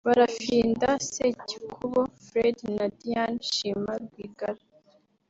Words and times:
Barafinda 0.07 0.89
Sekikubo 1.11 1.99
Fred 2.25 2.57
na 2.77 2.85
Diane 2.97 3.39
Shima 3.51 3.93
Rwigara 4.03 4.61